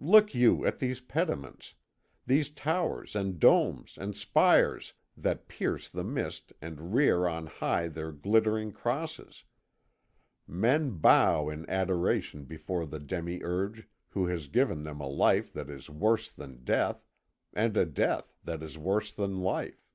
Look 0.00 0.34
you 0.34 0.66
at 0.66 0.80
these 0.80 0.98
pediments, 1.00 1.74
these 2.26 2.50
towers 2.50 3.14
and 3.14 3.38
domes 3.38 3.96
and 3.96 4.16
spires 4.16 4.92
that 5.16 5.46
pierce 5.46 5.88
the 5.88 6.02
mist 6.02 6.52
and 6.60 6.92
rear 6.92 7.28
on 7.28 7.46
high 7.46 7.86
their 7.86 8.10
glittering 8.10 8.72
crosses. 8.72 9.44
Men 10.48 10.96
bow 10.98 11.48
in 11.48 11.64
adoration 11.70 12.44
before 12.44 12.86
the 12.86 12.98
demiurge 12.98 13.86
who 14.08 14.26
has 14.26 14.48
given 14.48 14.82
them 14.82 15.00
a 15.00 15.06
life 15.06 15.52
that 15.52 15.70
is 15.70 15.88
worse 15.88 16.28
than 16.28 16.64
death, 16.64 17.06
and 17.52 17.76
a 17.76 17.86
death 17.86 18.34
that 18.42 18.64
is 18.64 18.76
worse 18.76 19.12
than 19.12 19.36
life." 19.42 19.86